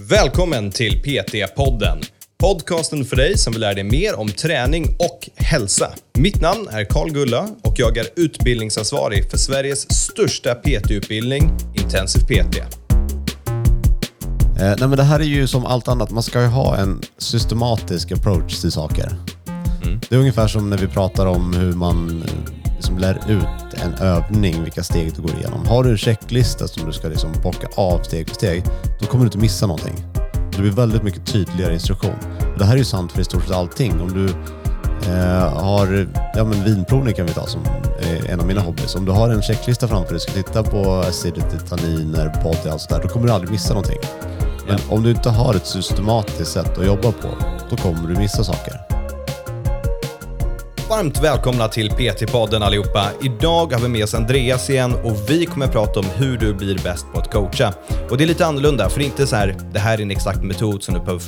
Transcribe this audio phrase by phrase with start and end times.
[0.00, 2.02] Välkommen till PT-podden.
[2.38, 5.90] Podcasten för dig som vill lära dig mer om träning och hälsa.
[6.18, 12.56] Mitt namn är Karl Gulla och jag är utbildningsansvarig för Sveriges största PT-utbildning, Intensiv PT.
[12.56, 12.66] Eh,
[14.58, 18.12] nej men det här är ju som allt annat, man ska ju ha en systematisk
[18.12, 19.16] approach till saker.
[20.08, 23.94] Det är ungefär som när vi pratar om hur man eh, liksom lär ut en
[23.94, 25.66] övning, vilka steg du går igenom.
[25.66, 28.64] Har du en checklista som du ska liksom bocka av steg för steg,
[29.00, 30.04] då kommer du inte missa någonting.
[30.52, 32.14] Det blir väldigt mycket tydligare instruktion.
[32.52, 34.00] Och det här är ju sant för i stort sett allting.
[34.00, 34.26] Om du
[35.10, 37.60] eh, har, ja men vinprovning kan vi ta som
[38.00, 38.94] eh, en av mina hobbys.
[38.94, 42.80] Om du har en checklista framför dig, ska titta på acidity, tanniner, body och allt
[42.80, 43.98] sådär, då kommer du aldrig missa någonting.
[44.68, 47.28] Men om du inte har ett systematiskt sätt att jobba på,
[47.70, 48.85] då kommer du missa saker.
[50.90, 53.10] Varmt välkomna till PT-podden allihopa.
[53.22, 56.78] Idag har vi med oss Andreas igen och vi kommer prata om hur du blir
[56.78, 57.74] bäst på att coacha.
[58.10, 60.10] Och det är lite annorlunda, för det är inte så här, det här är en
[60.10, 61.22] exakt metod som du behöver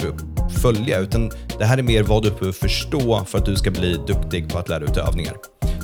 [0.63, 4.01] följa, utan det här är mer vad du behöver förstå för att du ska bli
[4.07, 5.35] duktig på att lära ut övningar.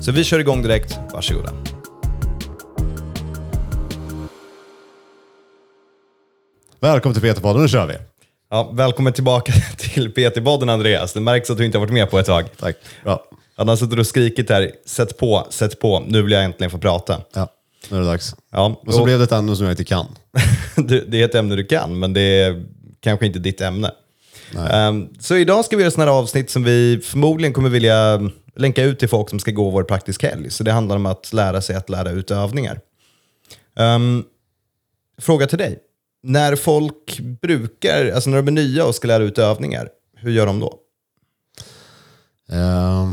[0.01, 1.51] Så vi kör igång direkt, varsågoda.
[6.81, 7.95] Välkommen till PT-podden, nu kör vi!
[8.51, 11.13] Ja, välkommen tillbaka till PT-podden Andreas.
[11.13, 12.45] Det märks att du inte har varit med på ett tag.
[12.57, 12.77] Tack.
[13.05, 13.25] Bra.
[13.57, 16.79] Han har suttit och skrikit här, sätt på, sätt på, nu vill jag äntligen få
[16.79, 17.21] prata.
[17.35, 17.49] Ja,
[17.91, 18.35] nu är det dags.
[18.53, 20.07] Ja, Och så och- blev det ett ämne som jag inte kan.
[21.07, 22.65] Det är ett ämne du kan, men det är
[23.01, 23.91] kanske inte ditt ämne.
[24.71, 28.83] Ehm, så idag ska vi göra sådana här avsnitt som vi förmodligen kommer vilja länka
[28.83, 30.51] ut till folk som ska gå vår praktisk helg.
[30.51, 32.81] Så det handlar om att lära sig att lära ut övningar.
[33.77, 34.25] Ehm,
[35.21, 35.79] fråga till dig.
[36.23, 40.47] När folk brukar, alltså när de är nya och ska lära ut övningar, hur gör
[40.47, 40.75] de då?
[42.53, 43.13] Ehm,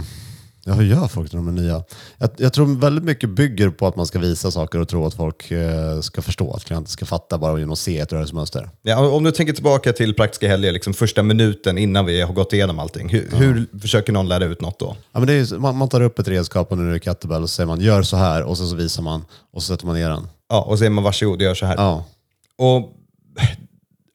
[0.64, 1.84] ja, hur gör folk när de är nya?
[2.18, 5.14] Jag, jag tror väldigt mycket bygger på att man ska visa saker och tro att
[5.14, 6.54] folk eh, ska förstå.
[6.54, 8.70] Att klienter ska fatta bara genom att se ett rörelsemönster.
[8.82, 12.54] Ja, om du tänker tillbaka till praktiska helger, liksom första minuten innan vi har gått
[12.54, 13.10] igenom allting.
[13.10, 14.96] Hur, hur försöker någon lära ut något då?
[15.12, 17.44] Ja, men det är, man, man tar upp ett redskap och nu är det kettlebell
[17.44, 19.86] och så säger man gör så här och sen så visar man och så sätter
[19.86, 20.28] man ner den.
[20.50, 21.76] Ja, och så är man varsågod, gör så här.
[21.76, 22.06] Ja,
[22.58, 22.94] Och,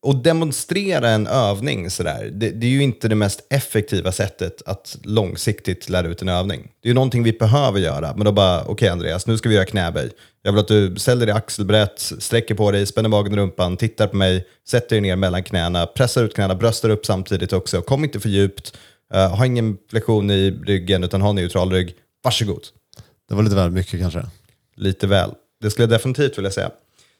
[0.07, 4.99] och demonstrera en övning sådär, det, det är ju inte det mest effektiva sättet att
[5.03, 6.69] långsiktigt lära ut en övning.
[6.83, 9.55] Det är ju någonting vi behöver göra, men då bara, okej Andreas, nu ska vi
[9.55, 10.11] göra knäböj.
[10.43, 14.07] Jag vill att du ställer dig axelbrett, sträcker på dig, spänner magen i rumpan, tittar
[14.07, 17.83] på mig, sätter dig ner mellan knäna, pressar ut knäna, bröstar upp samtidigt också.
[17.83, 18.77] Kom inte för djupt,
[19.15, 21.95] uh, ha ingen flexion i ryggen, utan ha neutral rygg.
[22.25, 22.63] Varsågod
[23.29, 24.23] det var lite väl mycket kanske.
[24.77, 25.31] lite väl.
[25.61, 26.71] Det skulle jag definitivt vilja säga.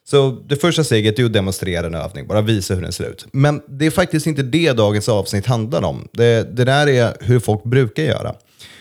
[0.09, 3.25] Så det första steget är att demonstrera en övning, bara visa hur den ser ut.
[3.31, 6.07] Men det är faktiskt inte det dagens avsnitt handlar om.
[6.13, 8.35] Det, det där är hur folk brukar göra.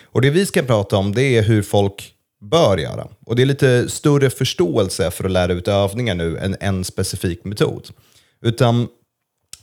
[0.04, 2.12] Och det vi ska prata om det är hur folk
[2.50, 3.08] bör göra.
[3.26, 7.44] Och det är lite större förståelse för att lära ut övningar nu än en specifik
[7.44, 7.88] metod.
[8.42, 8.88] Utan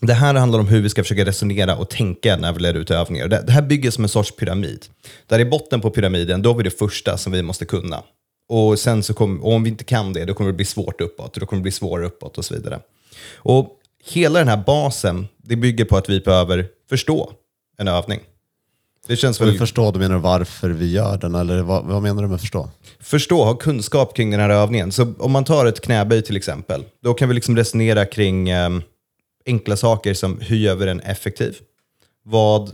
[0.02, 2.92] det här handlar om hur vi ska försöka resonera och tänka när vi lär ut
[2.92, 3.28] övningar.
[3.28, 4.86] Det, det här bygger som en sorts pyramid.
[5.28, 8.04] Där i botten på pyramiden, då har vi det första som vi måste kunna.
[8.54, 11.02] Och, sen så kom, och om vi inte kan det, då kommer det bli svårt
[11.02, 11.34] uppåt.
[11.34, 12.80] Då kommer det bli svårare uppåt och så vidare.
[13.36, 17.32] Och hela den här basen, det bygger på att vi behöver förstå
[17.78, 18.20] en övning.
[19.08, 19.58] Det känns väl...
[19.58, 22.70] förstå, du menar varför vi gör den eller vad, vad menar du med förstå?
[23.00, 24.92] förstå, ha kunskap kring den här övningen.
[24.92, 28.82] Så om man tar ett knäböj till exempel, då kan vi liksom resonera kring ehm,
[29.46, 31.58] enkla saker som hur gör vi den effektiv?
[32.24, 32.72] Vad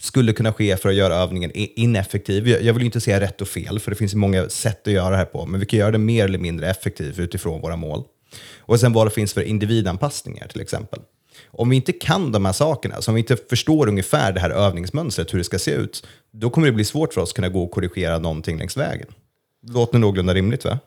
[0.00, 2.48] skulle kunna ske för att göra övningen ineffektiv?
[2.48, 5.16] Jag vill inte säga rätt och fel, för det finns många sätt att göra det
[5.16, 8.04] här på, men vi kan göra det mer eller mindre effektivt utifrån våra mål.
[8.58, 11.00] Och sen vad det finns för individanpassningar till exempel.
[11.46, 14.50] Om vi inte kan de här sakerna, så om vi inte förstår ungefär det här
[14.50, 17.48] övningsmönstret, hur det ska se ut, då kommer det bli svårt för oss att kunna
[17.48, 19.08] gå och korrigera någonting längs vägen.
[19.66, 20.78] Låter någorlunda rimligt va?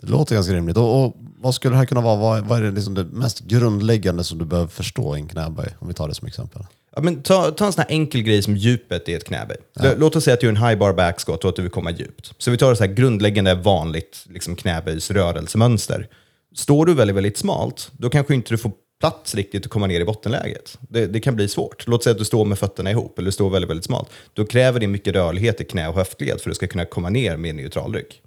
[0.00, 0.76] Det låter ganska rimligt.
[0.76, 2.16] Och, och vad skulle det här kunna vara?
[2.16, 5.68] Vad, vad är det, liksom det mest grundläggande som du behöver förstå i en knäböj?
[5.78, 6.62] Om vi tar det som exempel.
[6.96, 9.56] Ja, men ta, ta en sån här enkel grej som djupet i ett knäböj.
[9.80, 11.62] L- Låt oss säga att du gör en high bar back squat och att du
[11.62, 12.32] vill komma djupt.
[12.38, 16.08] Så vi tar ett så här grundläggande vanligt liksom knäböjsrörelsemönster.
[16.54, 20.00] Står du väldigt, väldigt smalt, då kanske inte du får plats riktigt att komma ner
[20.00, 20.78] i bottenläget.
[20.80, 21.86] Det, det kan bli svårt.
[21.86, 24.08] Låt säga att du står med fötterna ihop eller du står väldigt, väldigt smalt.
[24.32, 27.10] Då kräver det mycket rörlighet i knä och höftled för att du ska kunna komma
[27.10, 28.22] ner med neutral rygg.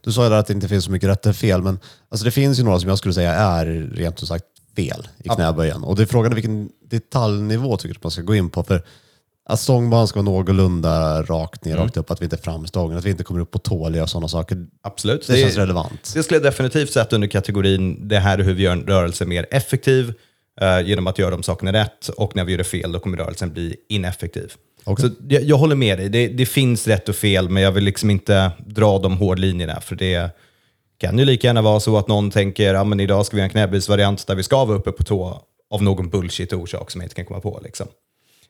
[0.00, 1.78] Du sa ju där att det inte finns så mycket rätt eller fel, men
[2.08, 4.44] alltså det finns ju några som jag skulle säga är rent ut sagt
[4.76, 5.84] fel i knäböjen.
[5.84, 8.62] Och det är frågan är vilken detaljnivå tycker du att man ska gå in på.
[8.62, 8.82] För
[9.48, 13.04] att stångbanan ska vara någorlunda rakt ner, rakt upp, att vi inte är framstången, att
[13.04, 14.66] vi inte kommer upp på tå eller gör sådana saker.
[14.82, 15.26] Absolut.
[15.26, 16.12] Det, känns relevant.
[16.14, 19.24] Det skulle jag definitivt sätta under kategorin det här är hur vi gör en rörelse
[19.24, 20.12] mer effektiv
[20.60, 23.18] eh, genom att göra de sakerna rätt och när vi gör det fel då kommer
[23.18, 24.52] rörelsen bli ineffektiv.
[24.84, 25.08] Okej.
[25.08, 27.84] Så jag, jag håller med dig, det, det finns rätt och fel men jag vill
[27.84, 30.30] liksom inte dra de hårdlinjerna för det
[30.98, 33.46] kan ju lika gärna vara så att någon tänker att men idag ska vi göra
[33.46, 37.14] en knäböjsvariant där vi ska vara uppe på tå av någon bullshit-orsak som jag inte
[37.14, 37.60] kan komma på.
[37.64, 37.86] Liksom.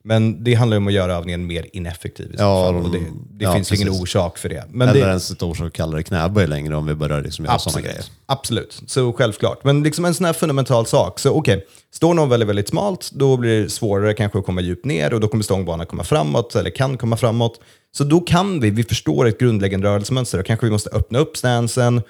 [0.02, 2.74] Men det handlar om att göra övningen mer ineffektiv i så Ja, fall.
[2.74, 2.98] Och det
[3.30, 4.02] det ja, finns ju ingen precis.
[4.02, 4.64] orsak för det.
[4.70, 7.44] Men Eller det, ens ett ord som kallar det knäböj längre om vi börjar liksom
[7.44, 8.04] göra sådana grejer.
[8.26, 9.64] Absolut, så självklart.
[9.64, 11.18] Men liksom en sån här fundamental sak.
[11.18, 14.84] Så okej, står någon väldigt, väldigt smalt, då blir det svårare kanske att komma djupt
[14.84, 17.60] ner och då kommer stångbanan komma framåt, eller kan komma framåt.
[17.96, 21.36] Så då kan vi, vi förstår ett grundläggande rörelsemönster och kanske vi måste öppna upp
[21.36, 22.02] stansen,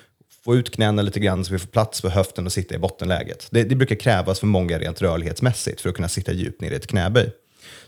[0.47, 3.49] få ut knäna lite grann så vi får plats för höften och sitta i bottenläget.
[3.51, 6.75] Det, det brukar krävas för många rent rörlighetsmässigt för att kunna sitta djupt ner i
[6.75, 7.31] ett knäböj.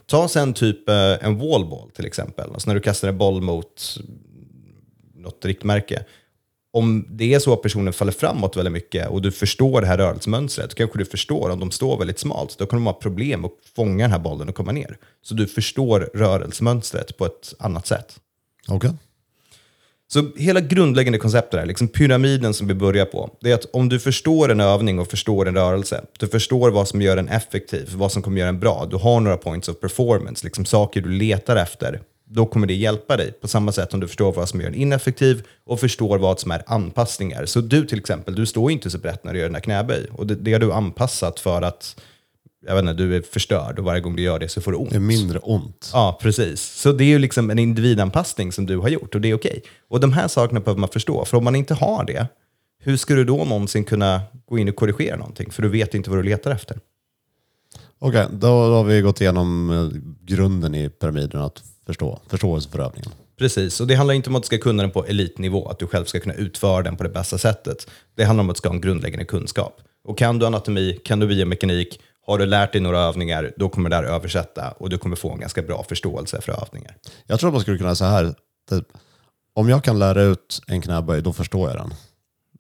[0.07, 3.99] Ta sen typ eh, en wallball till exempel, alltså när du kastar en boll mot
[5.15, 6.05] något riktmärke.
[6.73, 9.99] Om det är så att personen faller framåt väldigt mycket och du förstår det här
[9.99, 13.45] rörelsemönstret, då kanske du förstår om de står väldigt smalt, då kan de ha problem
[13.45, 14.99] att fånga den här bollen och komma ner.
[15.23, 18.21] Så du förstår rörelsemönstret på ett annat sätt.
[18.69, 18.91] Okej.
[20.11, 23.99] Så hela grundläggande konceptet liksom pyramiden som vi börjar på, det är att om du
[23.99, 28.13] förstår en övning och förstår en rörelse, du förstår vad som gör den effektiv, vad
[28.13, 31.57] som kommer göra den bra, du har några points of performance, liksom saker du letar
[31.57, 32.01] efter,
[32.31, 33.33] då kommer det hjälpa dig.
[33.33, 36.51] På samma sätt om du förstår vad som gör den ineffektiv och förstår vad som
[36.51, 37.47] är anpassningar.
[37.47, 40.27] Så du till exempel, du står inte så brett när du gör dina knäböj och
[40.27, 42.01] det, det har du anpassat för att
[42.67, 44.79] jag vet inte, du är förstörd och varje gång du gör det så får du
[44.79, 44.91] ont.
[44.91, 45.91] Det är mindre ont.
[45.93, 46.63] Ja, precis.
[46.63, 49.63] Så det är ju liksom en individanpassning som du har gjort och det är okej.
[49.89, 52.27] Och de här sakerna behöver man förstå, för om man inte har det,
[52.81, 55.51] hur ska du då någonsin kunna gå in och korrigera någonting?
[55.51, 56.79] För du vet inte vad du letar efter.
[57.99, 62.21] Okej, då, då har vi gått igenom eh, grunden i pyramiden, att förstå.
[62.29, 63.11] Förståelse för övningen.
[63.39, 65.87] Precis, och det handlar inte om att du ska kunna den på elitnivå, att du
[65.87, 67.91] själv ska kunna utföra den på det bästa sättet.
[68.15, 69.81] Det handlar om att du ska ha en grundläggande kunskap.
[70.05, 72.01] Och kan du anatomi, kan du biomekanik,
[72.33, 75.33] har du lärt dig några övningar, då kommer det här översätta och du kommer få
[75.33, 76.97] en ganska bra förståelse för övningar.
[77.27, 78.35] Jag tror att man skulle kunna säga här,
[78.71, 78.85] typ,
[79.55, 81.95] om jag kan lära ut en knäböj, då förstår jag den.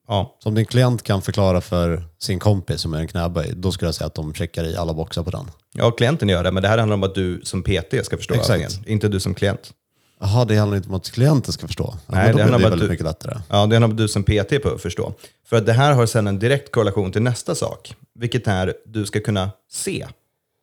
[0.09, 3.73] Ja, Så om din klient kan förklara för sin kompis som är en knäböj, då
[3.73, 5.50] skulle jag säga att de checkar i alla boxar på den.
[5.75, 8.35] ja klienten gör det, men det här handlar om att du som PT ska förstå
[8.35, 8.50] Exakt.
[8.50, 9.73] övningen, inte du som klient.
[10.20, 11.94] Jaha, det handlar inte om att klienten ska förstå.
[12.06, 13.35] Ja, Nej, det handlar om att du- mycket lättare.
[13.49, 15.15] Ja, det handlar om att du som PT behöver förstå.
[15.47, 19.06] För att det här har sedan en direkt korrelation till nästa sak, vilket är du
[19.06, 20.06] ska kunna se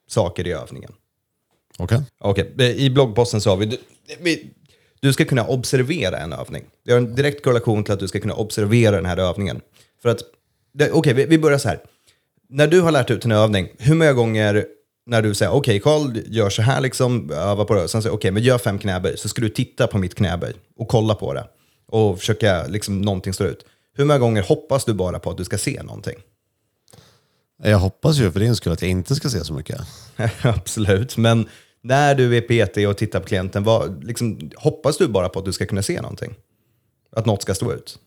[0.09, 0.91] saker i övningen.
[1.77, 2.01] Okej?
[2.19, 3.77] Okej, i bloggposten har vi, du,
[4.21, 4.51] vi,
[4.99, 6.63] du ska kunna observera en övning.
[6.85, 9.61] Det har en direkt korrelation till att du ska kunna observera den här övningen.
[10.01, 10.21] För att,
[10.91, 11.79] okej, vi, vi börjar så här.
[12.49, 14.65] När du har lärt ut en övning, hur många gånger
[15.05, 18.31] när du säger okej, Karl gör så här, liksom, öva på det, sen säger okej,
[18.31, 21.47] men gör fem knäböj, så ska du titta på mitt knäböj och kolla på det
[21.87, 23.65] och försöka, liksom, någonting står ut.
[23.93, 26.15] Hur många gånger hoppas du bara på att du ska se någonting?
[27.63, 29.81] Jag hoppas ju för din skull att jag inte ska se så mycket.
[30.41, 31.49] Absolut, men
[31.81, 35.45] när du är PT och tittar på klienten, vad, liksom, hoppas du bara på att
[35.45, 36.35] du ska kunna se någonting?
[37.11, 37.99] Att något ska stå ut?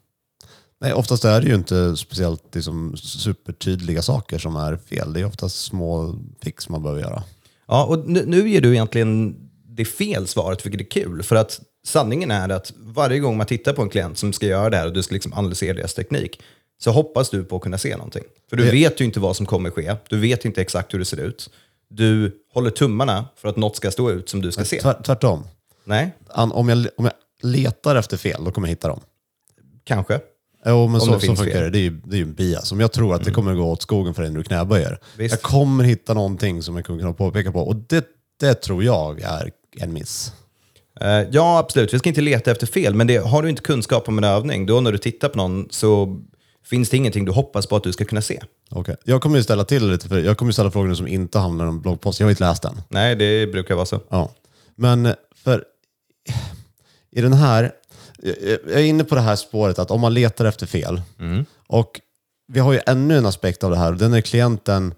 [0.80, 5.12] Nej, oftast är det ju inte speciellt liksom, supertydliga saker som är fel.
[5.12, 7.22] Det är oftast små fix man behöver göra.
[7.66, 9.36] Ja, och nu, nu ger du egentligen
[9.68, 11.22] det fel svaret, vilket är kul.
[11.22, 14.70] För att sanningen är att varje gång man tittar på en klient som ska göra
[14.70, 16.40] det här och du ska liksom analysera deras teknik,
[16.80, 18.24] så hoppas du på att kunna se någonting.
[18.50, 19.96] För du Det- vet ju inte vad som kommer ske.
[20.08, 21.50] Du vet inte exakt hur det ser ut.
[21.90, 24.80] Du håller tummarna för att något ska stå ut som du ska se.
[24.80, 25.44] Tvärt, tvärtom.
[25.84, 29.00] Nej, om, jag, om jag letar efter fel, då kommer jag hitta dem.
[29.84, 30.20] kanske.
[30.66, 31.70] Jo, men så, så funkar det.
[31.70, 32.72] Det är, ju, det är ju en bias.
[32.72, 34.98] Om jag tror att det kommer gå åt skogen för dig när du knäböjer.
[35.16, 37.60] Jag kommer hitta någonting som jag kommer kunna påpeka på.
[37.60, 38.06] Och det,
[38.40, 40.32] det tror jag är en miss.
[41.00, 41.94] Eh, ja, absolut.
[41.94, 44.66] Vi ska inte leta efter fel, men det, har du inte kunskap om en övning,
[44.66, 46.20] då när du tittar på någon så
[46.64, 48.40] finns det ingenting du hoppas på att du ska kunna se.
[48.70, 48.96] Okej.
[49.04, 51.64] Jag kommer ju ställa till lite, för jag kommer ju ställa frågor som inte hamnar
[51.64, 52.20] i en bloggpost.
[52.20, 52.80] Jag har inte läst den.
[52.88, 54.00] Nej, det brukar vara så.
[54.08, 54.30] Ja.
[54.76, 55.64] Men för
[57.10, 57.72] i den här,
[58.22, 61.02] jag är inne på det här spåret att om man letar efter fel,
[61.66, 62.00] och
[62.52, 64.94] vi har ju ännu en aspekt av det här, och den är klienten,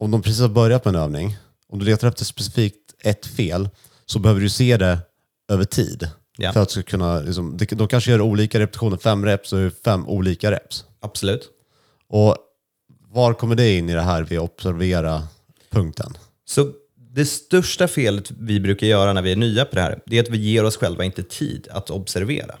[0.00, 1.36] om de precis har börjat med en övning,
[1.68, 3.68] om du letar efter specifikt ett fel,
[4.06, 4.98] så behöver du se det
[5.48, 6.08] över tid.
[6.38, 6.52] Ja.
[6.52, 10.50] För att ska kunna, liksom, de- kanske gör olika repetitioner, fem reps och fem olika
[10.50, 10.84] reps.
[11.00, 11.48] Absolut.
[12.08, 12.36] Och
[13.10, 15.22] var kommer det in i det här vid observera
[15.70, 16.16] punkten?
[16.44, 16.72] Så
[17.18, 20.22] det största felet vi brukar göra när vi är nya på det här, det är
[20.22, 22.54] att vi ger oss själva inte tid att observera.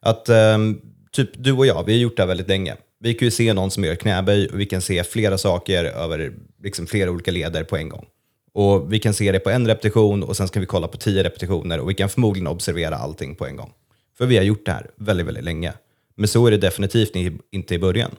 [0.00, 0.80] Att ehm,
[1.12, 2.76] typ du och jag, vi har gjort det här väldigt länge.
[3.00, 6.32] Vi kan ju se någon som gör knäböj och vi kan se flera saker över
[6.62, 8.06] liksom, flera olika leder på en gång.
[8.52, 11.24] Och vi kan se det på en repetition och sen ska vi kolla på tio
[11.24, 13.72] repetitioner och vi kan förmodligen observera allting på en gång.
[14.18, 15.72] För vi har gjort det här väldigt, väldigt länge.
[16.14, 17.12] Men så är det definitivt
[17.52, 18.10] inte i början.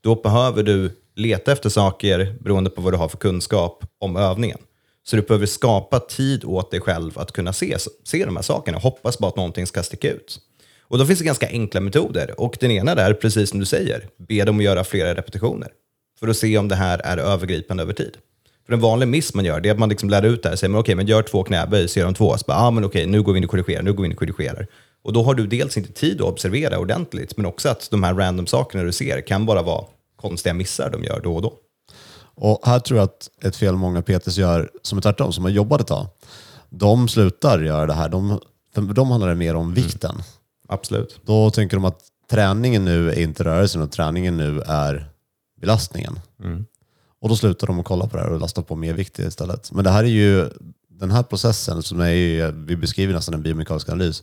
[0.00, 4.58] Då behöver du leta efter saker beroende på vad du har för kunskap om övningen.
[5.08, 8.76] Så du behöver skapa tid åt dig själv att kunna se, se de här sakerna
[8.76, 10.40] och hoppas bara att någonting ska sticka ut.
[10.80, 12.40] Och då finns det ganska enkla metoder.
[12.40, 15.68] Och den ena är precis som du säger, be dem att göra flera repetitioner.
[16.20, 18.16] För att se om det här är övergripande över tid.
[18.66, 20.56] För en vanlig miss man gör, det är att man liksom lär ut det här.
[20.56, 22.38] Säger man okej, men gör två knäböj, så gör de två.
[22.38, 24.12] Så bara, ah, men okej, nu går vi in och korrigerar, nu går vi in
[24.12, 24.66] och korrigerar.
[25.02, 28.14] Och då har du dels inte tid att observera ordentligt, men också att de här
[28.14, 29.84] random sakerna du ser kan bara vara
[30.16, 31.54] konstiga missar de gör då och då.
[32.36, 35.50] Och här tror jag att ett fel många PTs gör, som är tvärtom, som har
[35.50, 36.06] jobbat ett tag,
[36.70, 38.08] de slutar göra det här.
[38.08, 38.40] De,
[38.74, 40.22] för dem handlar det mer om vikten.
[40.68, 41.20] Absolut.
[41.24, 42.00] Då tänker de att
[42.30, 45.10] träningen nu är inte rörelsen och träningen nu är
[45.60, 46.18] belastningen.
[47.20, 49.72] Och då slutar de att kolla på det här och lastar på mer vikt istället.
[49.72, 50.48] Men det här är ju,
[50.88, 54.22] den här processen som är ju, vi beskriver nästan en biomekanisk analys,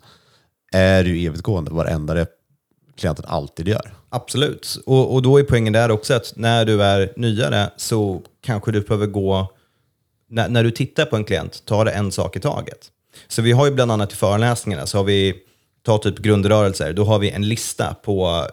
[0.72, 2.28] är ju evigtgående varenda det
[2.98, 3.94] klienten alltid gör.
[4.10, 4.78] Absolut.
[4.86, 8.82] Och, och då är poängen där också att när du är nyare så kanske du
[8.82, 9.54] behöver gå...
[10.30, 12.80] När, när du tittar på en klient, ta det en sak i taget.
[13.28, 15.36] Så vi har ju bland annat i föreläsningarna, så har vi,
[15.86, 18.48] ta typ grundrörelser, då har vi en lista på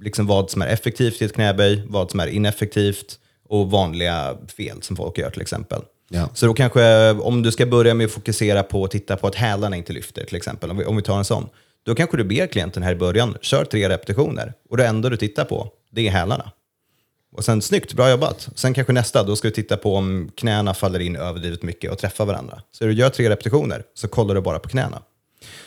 [0.00, 4.82] liksom vad som är effektivt i ett knäböj, vad som är ineffektivt och vanliga fel
[4.82, 5.82] som folk gör till exempel.
[6.08, 6.28] Ja.
[6.34, 9.34] Så då kanske, om du ska börja med att fokusera på att titta på att
[9.34, 11.48] hälarna inte lyfter till exempel, om vi, om vi tar en sån,
[11.84, 15.16] då kanske du ber klienten här i början, kör tre repetitioner och det enda du
[15.16, 16.52] tittar på, det är hälarna.
[17.36, 18.48] Och sen snyggt, bra jobbat.
[18.54, 21.98] Sen kanske nästa, då ska du titta på om knäna faller in överdrivet mycket och
[21.98, 22.62] träffar varandra.
[22.72, 25.02] Så du gör tre repetitioner, så kollar du bara på knäna.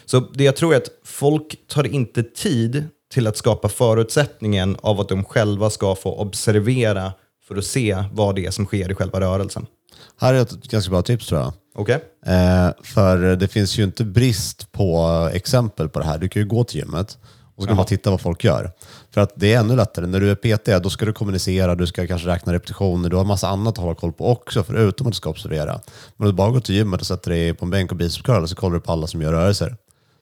[0.05, 4.99] Så det jag tror är att folk tar inte tid till att skapa förutsättningen av
[5.01, 7.13] att de själva ska få observera
[7.47, 9.65] för att se vad det är som sker i själva rörelsen.
[10.19, 11.53] Här är ett ganska bra tips tror jag.
[11.77, 11.99] Okej?
[12.25, 16.17] Eh, för det finns ju inte brist på exempel på det här.
[16.17, 17.17] Du kan ju gå till gymmet
[17.55, 18.71] och så kan man titta vad folk gör.
[19.11, 20.05] För att det är ännu lättare.
[20.07, 23.25] När du är PT, då ska du kommunicera, du ska kanske räkna repetitioner, du har
[23.25, 25.79] massa annat att hålla koll på också, förutom att du ska observera.
[26.17, 28.43] Men om du bara går till gymmet och sätter dig på en bänk och bicepscurl
[28.43, 29.75] och så kollar du på alla som gör rörelser.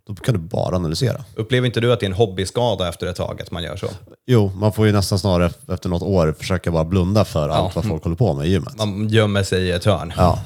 [0.07, 1.23] Då kan du bara analysera.
[1.35, 3.87] Upplever inte du att det är en hobbyskada efter ett tag att man gör så?
[4.25, 7.85] Jo, man får ju nästan snarare efter något år försöka bara blunda för allt vad
[7.85, 8.77] folk håller på med i gymmet.
[8.77, 10.13] Man gömmer sig i ett hörn.
[10.17, 10.39] Ja.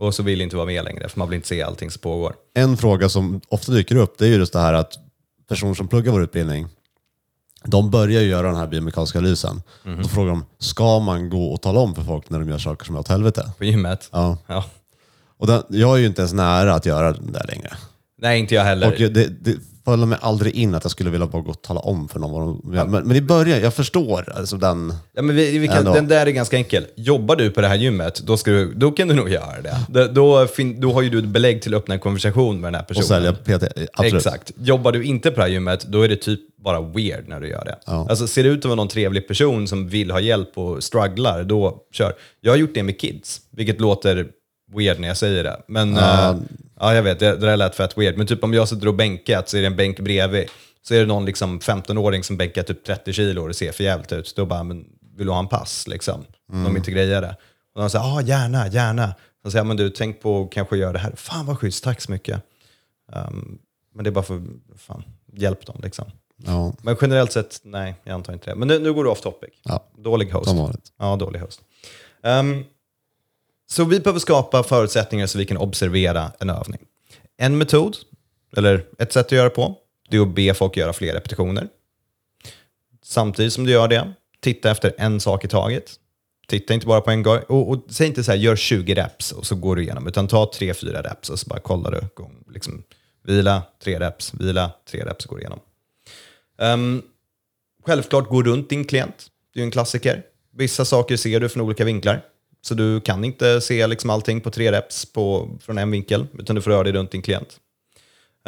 [0.00, 2.34] Och så vill inte vara med längre, för man vill inte se allting som pågår.
[2.54, 4.92] En fråga som ofta dyker upp det är ju just det här att
[5.48, 6.68] personer som pluggar vår utbildning,
[7.64, 9.62] de börjar ju göra den här biomekaniska analysen.
[10.02, 12.86] Då frågar de, ska man gå och tala om för folk när de gör saker
[12.86, 13.52] som är åt helvete?
[13.58, 14.08] På gymmet?
[14.12, 14.38] Ja.
[14.46, 14.64] ja.
[15.38, 17.76] Och den, jag är ju inte ens nära att göra det där längre.
[18.18, 18.86] Nej, inte jag heller.
[18.92, 21.80] Och det, det föll mig aldrig in att jag skulle vilja bara gå och tala
[21.80, 22.86] om för någon vad de gör.
[22.86, 24.94] Men, men i början, jag förstår alltså den...
[25.12, 25.94] Ja, men vi, vi kan, Ändå.
[25.94, 26.86] den där är ganska enkel.
[26.94, 29.76] Jobbar du på det här gymmet, då, ska du, då kan du nog göra det.
[29.88, 32.72] Då, då, fin, då har ju du ett belägg till att öppna en konversation med
[32.72, 33.28] den här personen.
[33.28, 33.88] Och sälja PT.
[33.92, 34.14] Absolut.
[34.14, 34.52] Exakt.
[34.56, 37.48] Jobbar du inte på det här gymmet, då är det typ bara weird när du
[37.48, 37.92] gör det.
[37.92, 41.44] Alltså, ser det ut att vara någon trevlig person som vill ha hjälp och strugglar,
[41.44, 42.12] då kör.
[42.40, 44.26] Jag har gjort det med kids, vilket låter
[44.76, 45.60] weird när jag säger det.
[45.68, 46.34] Men eh,
[46.80, 48.16] ja, jag vet, det, det där lät fett weird.
[48.16, 50.48] Men typ om jag sitter och bänkat så är det en bänk bredvid.
[50.82, 53.84] Så är det någon liksom 15-åring som bänkar typ 30 kilo och det ser för
[53.84, 54.32] jävligt ut.
[54.36, 56.24] Då bara, men vill du ha en pass liksom?
[56.52, 57.36] De inte grejer det.
[57.74, 59.14] Och de säger, ja ah, gärna, gärna.
[59.42, 61.12] Så säger jag, men du, tänk på att kanske göra det här.
[61.16, 62.42] Fan vad schysst, tack så mycket.
[63.12, 63.58] Um,
[63.94, 64.42] men det är bara för,
[64.76, 66.04] fan, hjälp dem liksom.
[66.46, 68.56] Ja, Men generellt sett, nej, jag antar inte det.
[68.56, 69.50] Men nu, nu går du off topic.
[69.62, 69.84] Ja.
[69.98, 70.50] Dålig host.
[70.98, 71.60] Ja, dålig host.
[72.22, 72.64] Ehm,
[73.70, 76.80] så vi behöver skapa förutsättningar så vi kan observera en övning.
[77.36, 77.96] En metod,
[78.56, 79.76] eller ett sätt att göra det på,
[80.10, 81.68] det är att be folk göra fler repetitioner.
[83.02, 85.94] Samtidigt som du gör det, titta efter en sak i taget.
[86.48, 87.38] Titta inte bara på en gång.
[87.48, 90.06] Och, och säg inte så här, gör 20 reps och så går du igenom.
[90.06, 92.00] Utan ta 3-4 reps och så bara kollar du.
[92.14, 92.82] Gång, liksom,
[93.26, 95.60] vila, 3 reps, vila, 3 reps och går igenom.
[96.58, 97.02] Um,
[97.86, 99.26] självklart gå runt din klient.
[99.54, 100.22] Det är ju en klassiker.
[100.56, 102.22] Vissa saker ser du från olika vinklar.
[102.62, 106.56] Så du kan inte se liksom allting på tre reps på, från en vinkel, utan
[106.56, 107.56] du får röra dig runt din klient.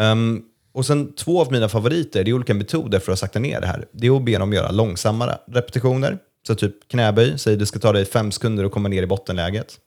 [0.01, 3.61] Um, och sen två av mina favoriter, det är olika metoder för att sakta ner
[3.61, 3.87] det här.
[3.93, 6.19] Det är att be dem göra långsammare repetitioner.
[6.47, 9.79] Så typ knäböj, säg det ska ta dig fem sekunder att komma ner i bottenläget.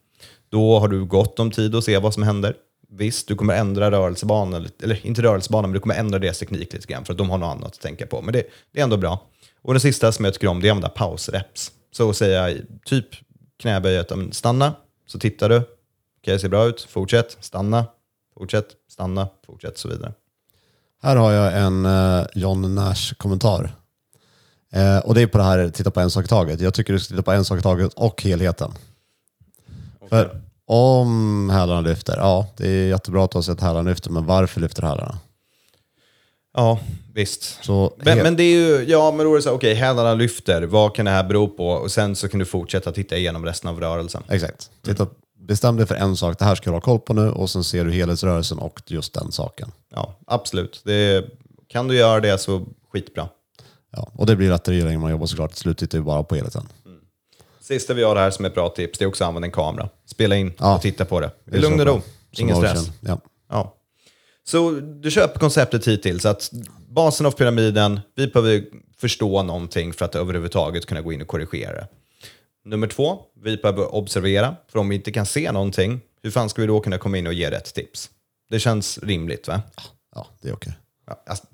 [0.49, 2.55] Då har du gott om tid att se vad som händer.
[2.89, 6.73] Visst, du kommer ändra rörelsebanan, eller, eller inte rörelsebanan, men du kommer ändra deras teknik
[6.73, 8.21] lite grann för att de har något annat att tänka på.
[8.21, 9.29] Men det, det är ändå bra.
[9.61, 11.71] Och den sista som jag tycker om, det är att använda pausreps.
[11.91, 13.05] Så att säga typ
[13.59, 14.75] knäböjet, stanna,
[15.07, 15.61] så tittar du.
[16.21, 16.81] Okej, ser bra ut.
[16.81, 17.85] Fortsätt, stanna,
[18.37, 20.13] fortsätt, stanna, fortsätt så vidare.
[21.01, 23.71] Här har jag en eh, John Nash-kommentar.
[24.71, 26.61] Eh, och det är på det här, titta på en sak i taget.
[26.61, 28.71] Jag tycker du ska titta på en sak i taget och helheten.
[30.09, 34.25] För om hälarna lyfter, ja det är jättebra att du har sett hälarna lyfter, men
[34.25, 35.19] varför lyfter hälarna?
[36.55, 36.79] Ja,
[37.13, 37.63] visst.
[37.63, 40.13] Så Men, men det är ju, ja men då är det så här, okej, hälarna
[40.13, 41.67] lyfter, vad kan det här bero på?
[41.67, 44.23] Och sen så kan du fortsätta titta igenom resten av rörelsen.
[44.29, 44.69] Exakt.
[44.85, 45.07] Titta,
[45.39, 47.63] bestäm dig för en sak, det här ska du ha koll på nu och sen
[47.63, 49.71] ser du helhetsrörelsen och just den saken.
[49.91, 50.81] Ja, absolut.
[50.85, 51.25] Det,
[51.67, 53.29] kan du göra det så skitbra.
[53.91, 55.51] Ja, och det blir lättare ju längre man jobbar såklart.
[55.51, 56.67] Till slut tittar vi bara på helheten.
[57.61, 59.51] Sista vi har här som är ett bra tips, det är också att använda en
[59.51, 59.89] kamera.
[60.05, 60.75] Spela in Ja.
[60.75, 61.31] och titta på det.
[61.45, 62.89] Det I är lugn och ro, ingen stress.
[62.99, 63.19] Ja.
[64.45, 64.49] Ja.
[64.51, 66.51] Så du köper konceptet hittills att
[66.89, 68.63] basen av pyramiden, vi behöver
[68.97, 71.87] förstå någonting för att överhuvudtaget kunna gå in och korrigera.
[72.65, 74.55] Nummer två, vi behöver observera.
[74.71, 77.27] För om vi inte kan se någonting, hur fan ska vi då kunna komma in
[77.27, 78.09] och ge rätt tips?
[78.49, 79.61] Det känns rimligt va?
[80.15, 80.73] ja, det är okej.
[81.07, 81.45] Ja, alltså,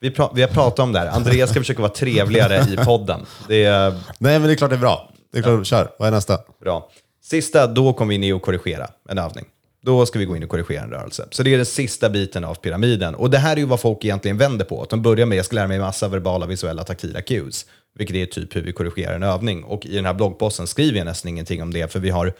[0.00, 1.06] vi, vi har pratat om det här.
[1.06, 3.26] Andreas ska försöka vara trevligare i podden.
[3.48, 5.12] Det är Nej, men det är klart det är bra.
[5.32, 5.90] Det är klart, kör.
[5.98, 6.38] Vad är nästa?
[6.60, 6.90] bra.
[7.22, 9.44] Sista, då kommer vi in i och korrigera en övning.
[9.82, 11.28] Då ska vi gå in och korrigera en rörelse.
[11.30, 13.14] Så det är den sista biten av pyramiden.
[13.14, 14.86] Och det här är ju vad folk egentligen vänder på.
[14.90, 17.66] De börjar med, jag ska lära mig massa verbala, visuella, taktila cues.
[17.94, 19.64] Vilket är typ hur vi korrigerar en övning.
[19.64, 22.32] Och i den här bloggposten skriver jag nästan ingenting om det, för vi har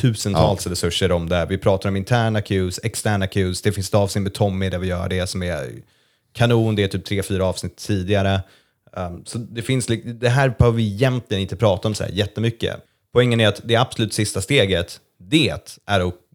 [0.00, 1.46] tusentals resurser om det.
[1.48, 3.62] Vi pratar om interna cues, externa cues.
[3.62, 5.72] Det finns ett avsnitt med Tommy där vi gör det som är
[6.32, 6.76] kanon.
[6.76, 8.40] Det är typ tre, fyra avsnitt tidigare.
[8.96, 12.76] Um, så det, finns, det här behöver vi egentligen inte prata om så här jättemycket.
[13.12, 15.78] Poängen är att det absolut sista steget, det är att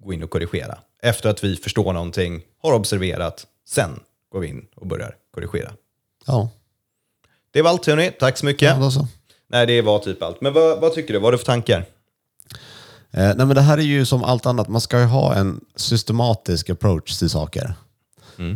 [0.03, 0.77] gå in och korrigera.
[1.03, 3.99] Efter att vi förstår någonting, har observerat, sen
[4.31, 5.71] går vi in och börjar korrigera.
[6.25, 6.49] Ja,
[7.51, 8.77] Det var allt hörni, tack så mycket.
[8.79, 9.07] ja så.
[9.47, 10.41] Nej, det var typ allt.
[10.41, 11.19] Men vad, vad tycker du?
[11.19, 11.85] Vad har du för tankar?
[13.11, 14.67] Eh, nej, men det här är ju som allt annat.
[14.67, 17.73] Man ska ju ha en systematisk approach till saker.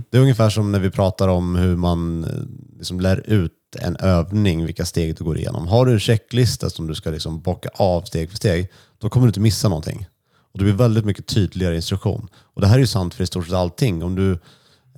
[0.09, 2.29] Det är ungefär som när vi pratar om hur man eh,
[2.77, 5.67] liksom lär ut en övning, vilka steg du går igenom.
[5.67, 9.25] Har du en checklista som du ska liksom bocka av steg för steg, då kommer
[9.25, 10.05] du inte missa någonting.
[10.53, 12.27] Och det blir väldigt mycket tydligare instruktion.
[12.35, 14.03] Och det här är ju sant för i stort sett allting.
[14.03, 14.31] Om du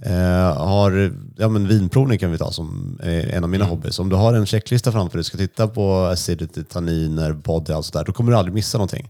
[0.02, 4.00] eh, har, ja men vinprovning kan vi ta som eh, en av mina hobbys.
[4.00, 7.86] Om du har en checklista framför dig, ska titta på acidity, tanniner, body och allt
[7.86, 9.10] sådär, då kommer du aldrig missa någonting.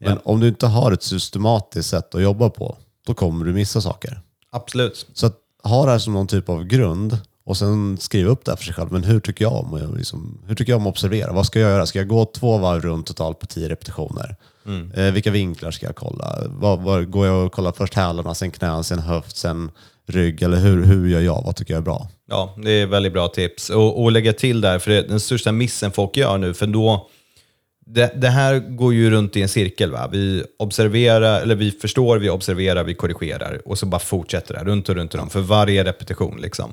[0.00, 2.76] Men om du inte har ett systematiskt sätt att jobba på,
[3.06, 4.20] då kommer du missa saker.
[4.50, 5.06] Absolut.
[5.14, 7.18] Så att ha det här som någon typ av grund
[7.48, 8.92] och sen skriva upp det här för sig själv.
[8.92, 11.32] Men hur tycker jag om, att liksom, hur tycker jag om att observera?
[11.32, 11.86] Vad ska jag göra?
[11.86, 14.36] Ska jag gå två varv runt totalt på tio repetitioner?
[14.94, 16.38] Eh, vilka vinklar ska jag kolla?
[16.46, 19.70] Vad, vad, går jag och kollar först hälarna, sen knän, sen höft, sen
[20.06, 20.42] rygg?
[20.42, 21.42] Eller hur, hur gör jag?
[21.46, 22.08] Vad tycker jag är bra?
[22.26, 23.70] Ja, det är väldigt bra tips.
[23.70, 26.66] Och, och lägga till där, för det är den största missen folk gör nu, för
[26.66, 27.08] då,
[27.86, 29.92] det, det här går ju runt i en cirkel.
[29.92, 30.08] Va?
[30.12, 34.88] Vi observerar, eller vi förstår, vi observerar, vi korrigerar och så bara fortsätter det runt
[34.88, 36.40] och runt och runt för varje repetition.
[36.40, 36.72] Liksom.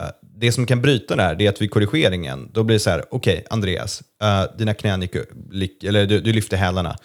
[0.00, 2.80] Eh, Det som kan bryta det här, det är att vid korrigeringen, då blir det
[2.80, 5.14] så här, okej Andreas, eh, dina knän gick,
[5.50, 6.96] lik- eller du, du lyfte hälarna.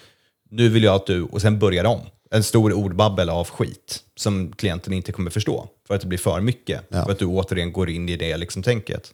[0.49, 1.99] Nu vill jag att du, och sen börjar om.
[2.31, 5.67] En stor ordbabbel av skit som klienten inte kommer förstå.
[5.87, 6.81] För att det blir för mycket.
[6.89, 7.03] Ja.
[7.05, 9.13] För att du återigen går in i det liksom, tänket.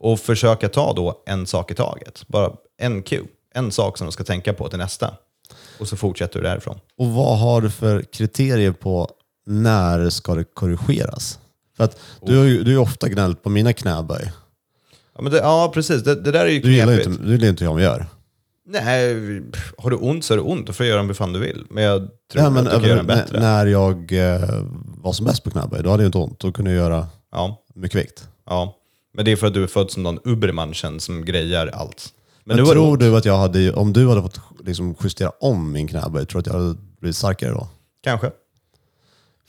[0.00, 2.24] Och försöka ta då en sak i taget.
[2.28, 3.24] Bara en cue.
[3.54, 5.14] En sak som de ska tänka på till nästa.
[5.78, 6.80] Och så fortsätter du därifrån.
[6.98, 9.10] Och vad har du för kriterier på
[9.46, 11.38] när ska det korrigeras?
[11.76, 14.32] För att du du ju ofta gnällt på mina knäböj.
[15.16, 16.02] Ja, men det, ja precis.
[16.02, 17.06] Det, det där är ju Du gillar knepigt.
[17.06, 18.06] inte, du gillar inte hur jag gör.
[18.68, 20.66] Nej, pff, har du ont så är det ont.
[20.66, 21.64] Då får du göra hur fan du vill.
[21.70, 22.00] Men jag
[22.32, 23.40] tror Ja, men att du kan göra den över- bättre.
[23.40, 24.62] när jag eh,
[25.02, 26.40] var som bäst på knäböj, då hade jag inte ont.
[26.40, 28.28] Då kunde jag göra Ja, mycket vikt.
[28.46, 28.76] ja.
[29.14, 32.12] Men det är för att du är född som någon ubermanchen som grejer allt.
[32.44, 33.00] Men, Men, nu har du tror ont.
[33.00, 36.50] du att jag hade, om du hade fått liksom justera om min knäböj, tror du
[36.50, 37.68] att jag hade blivit starkare då?
[38.02, 38.30] Kanske.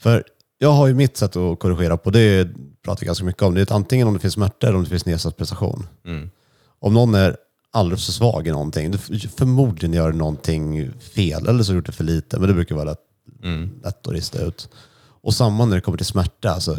[0.00, 0.24] För
[0.58, 2.48] jag har ju mitt sätt att korrigera på, det
[2.84, 3.54] pratar vi ganska mycket om.
[3.54, 5.86] Det är antingen om det finns smärta eller om det finns nedsatt prestation.
[6.06, 6.30] Mm.
[6.80, 7.36] Om någon är
[7.70, 8.98] alldeles för svag i någonting,
[9.36, 12.84] förmodligen gör någonting fel eller så har gjort det för lite, men det brukar vara
[12.84, 12.98] lätt,
[13.42, 13.70] Mm.
[13.84, 14.68] lätt att rista ut.
[15.22, 16.76] Och samma när det kommer till smärta, alltså,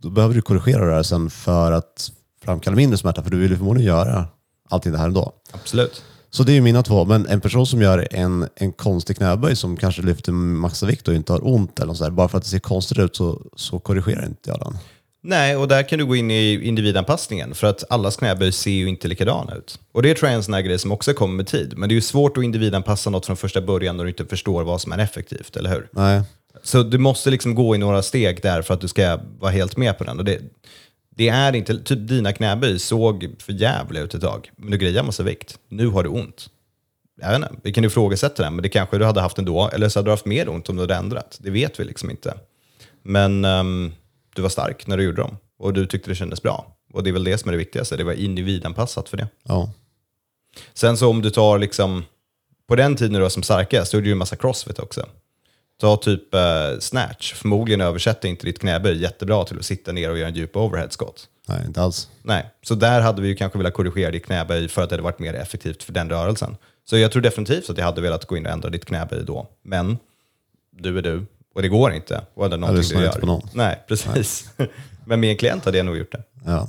[0.00, 2.12] då behöver du korrigera rörelsen för att
[2.44, 4.26] framkalla mindre smärta, för du vill ju förmodligen göra
[4.68, 5.32] allting det här ändå.
[5.52, 6.02] Absolut.
[6.34, 7.04] Så det är ju mina två.
[7.04, 11.32] Men en person som gör en, en konstig knäböj som kanske lyfter maxvikt och inte
[11.32, 14.26] har ont eller något sådär, bara för att det ser konstigt ut så, så korrigerar
[14.26, 14.78] inte jag den.
[15.24, 17.54] Nej, och där kan du gå in i individanpassningen.
[17.54, 19.80] För att allas knäböj ser ju inte likadana ut.
[19.92, 21.74] Och det tror jag är en sån här grej som också kommer med tid.
[21.76, 24.64] Men det är ju svårt att individanpassa något från första början när du inte förstår
[24.64, 25.88] vad som är effektivt, eller hur?
[25.92, 26.22] Nej,
[26.62, 29.76] Så du måste liksom gå i några steg där för att du ska vara helt
[29.76, 30.18] med på den.
[30.18, 30.40] Och det,
[31.16, 35.02] det är inte, typ dina knäböj såg för jävla ut ett tag, men du grejar
[35.02, 35.58] massa vikt.
[35.68, 36.50] Nu har du ont.
[37.20, 39.70] Jag vet inte, vi kan ifrågasätta den, men det kanske du hade haft ändå.
[39.72, 41.38] Eller så hade du haft mer ont om du hade ändrat.
[41.40, 42.34] Det vet vi liksom inte.
[43.02, 43.92] Men ehm,
[44.34, 46.76] du var stark när du gjorde dem och du tyckte det kändes bra.
[46.92, 49.28] Och det är väl det som är det viktigaste, det var individanpassat för det.
[49.44, 49.72] ja.
[50.74, 52.04] Sen så om du tar liksom,
[52.68, 55.06] på den tiden du var som starkast, då gjorde du ju en massa crossfit också.
[55.82, 60.18] Ta typ eh, snatch, förmodligen översätter inte ditt knäböj jättebra till att sitta ner och
[60.18, 61.28] göra en djup overhead squat.
[61.48, 62.08] Nej, inte alls.
[62.22, 65.02] Nej, så där hade vi ju kanske velat korrigera ditt knäböj för att det hade
[65.02, 66.56] varit mer effektivt för den rörelsen.
[66.84, 69.46] Så jag tror definitivt att jag hade velat gå in och ändra ditt knäböj då.
[69.62, 69.98] Men
[70.70, 72.20] du är du och det går inte.
[72.34, 73.12] Och det är någonting lyssnar du gör.
[73.12, 73.48] på någon.
[73.52, 74.50] Nej, precis.
[75.04, 76.22] Men med en klient hade jag nog gjort det.
[76.46, 76.68] Ja.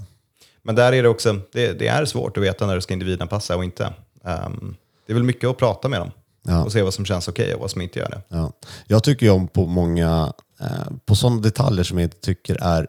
[0.62, 3.56] Men där är det också, det, det är svårt att veta när du ska individanpassa
[3.58, 3.94] och inte.
[4.24, 6.12] Ehm, Det är väl mycket att prata med dem
[6.44, 6.64] Ja.
[6.64, 8.22] och se vad som känns okej och vad som inte gör det.
[8.28, 8.52] Ja.
[8.88, 12.88] Jag tycker ju om på många, eh, på sådana detaljer som jag inte tycker är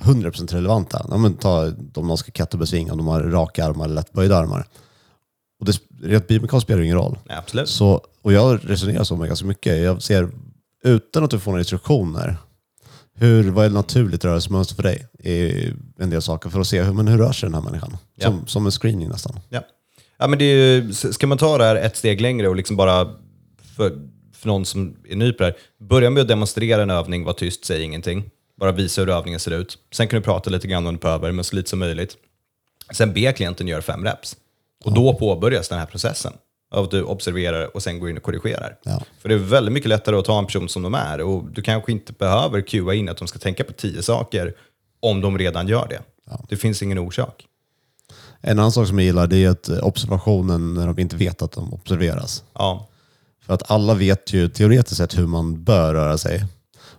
[0.00, 1.06] 100% relevanta.
[1.10, 4.66] Ja, men ta om någon ska kettlebellsvinga, om de har raka armar eller lättböjda armar.
[5.60, 7.18] Och det, rent biomekaniskt spelar det ingen roll.
[7.24, 7.68] Nej, absolut.
[7.68, 9.78] Så, och jag resonerar så med ganska mycket.
[9.78, 10.30] Jag ser,
[10.84, 12.36] utan att du får några instruktioner,
[13.14, 15.08] hur, vad är naturligt rörelsemönster för dig?
[15.18, 15.66] I
[15.98, 17.96] en del saker för att se hur, men hur rör sig den här människan?
[18.20, 19.40] Som, som en screening nästan.
[19.48, 19.60] Ja.
[20.18, 22.76] Ja, men det är ju, ska man ta det här ett steg längre och liksom
[22.76, 23.04] bara,
[23.76, 23.92] för,
[24.32, 27.32] för någon som är ny på det här, börja med att demonstrera en övning, var
[27.32, 28.30] tyst, säg ingenting.
[28.60, 29.78] Bara visa hur övningen ser ut.
[29.92, 32.16] Sen kan du prata lite grann om du behöver, men så lite som möjligt.
[32.90, 34.36] Sen be klienten göra fem reps.
[34.84, 36.32] Och då påbörjas den här processen.
[36.70, 38.76] Av att du observerar och sen går in och korrigerar.
[38.82, 39.02] Ja.
[39.18, 41.20] För det är väldigt mycket lättare att ta en person som de är.
[41.20, 44.54] Och du kanske inte behöver cuea in att de ska tänka på tio saker
[45.00, 46.00] om de redan gör det.
[46.48, 47.47] Det finns ingen orsak.
[48.40, 51.52] En annan sak som jag gillar det är att observationen när de inte vet att
[51.52, 52.44] de observeras.
[52.54, 52.86] Ja,
[53.46, 56.44] För att alla vet ju teoretiskt sett hur man bör röra sig.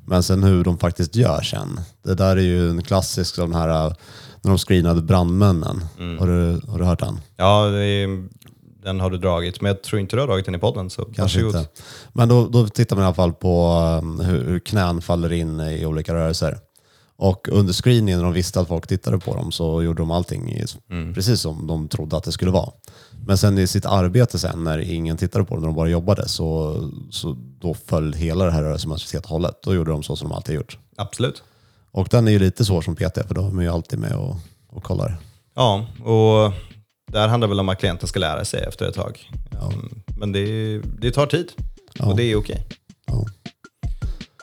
[0.06, 1.80] Men sen hur de faktiskt gör sen.
[2.04, 3.93] Det där är ju en klassisk sån här äh,
[4.41, 5.82] när de screenade brandmännen.
[6.19, 7.19] Har, du, har du hört den?
[7.38, 8.28] Ja, är,
[8.84, 10.89] den har du dragit, men jag tror inte du har dragit den i podden.
[10.89, 11.56] Så Kanske varsågod.
[11.62, 11.82] inte.
[12.13, 13.71] Men då, då tittar man i alla fall på
[14.02, 16.58] um, hur, hur knän faller in i olika rörelser.
[17.22, 20.52] Och under screeningen när de visste att folk tittade på dem så gjorde de allting
[20.52, 20.66] i,
[21.14, 22.72] precis som de trodde att det skulle vara.
[23.26, 26.28] Men sen i sitt arbete sen när ingen tittade på dem, när de bara jobbade,
[26.28, 26.76] så,
[27.12, 29.56] så då föll hela det här rörelsemönstret helt och hållet.
[29.64, 30.78] Då gjorde de så som de alltid gjort.
[30.98, 31.44] Absolut.
[31.92, 34.14] Och den är ju lite svår som PT för då är man ju alltid med
[34.16, 34.36] och,
[34.70, 35.18] och kollar.
[35.56, 36.54] Ja, och
[37.12, 39.30] det här handlar väl om att klienten ska lära sig efter ett tag.
[39.62, 41.52] Um, Men det, det tar tid
[42.00, 42.66] och det är okej.
[42.70, 42.76] Ja.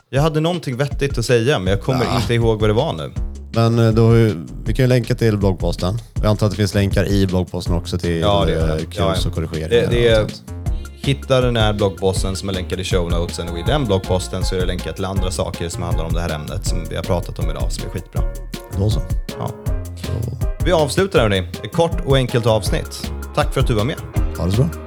[0.09, 3.11] Jag hade någonting vettigt att säga, men jag kommer inte ihåg vad det var nu.
[3.53, 4.09] Men eh, då,
[4.65, 5.97] vi kan ju länka till bloggposten.
[6.15, 9.15] Jag antar att det finns länkar i bloggposten också till Ja, det eh, Ja, ja.
[9.27, 9.69] och korrigeringar.
[9.69, 10.43] Det, det är, sånt.
[10.95, 14.55] hitta den här bloggposten som är länkad i show notesen och i den bloggposten så
[14.55, 17.03] är det länkat till andra saker som handlar om det här ämnet som vi har
[17.03, 18.21] pratat om idag som är skitbra.
[18.77, 19.01] Då så.
[19.39, 19.51] Ja.
[20.65, 21.39] Vi avslutar hörni.
[21.63, 23.11] Ett kort och enkelt avsnitt.
[23.35, 23.97] Tack för att du var med.
[24.37, 24.86] Ha det så bra.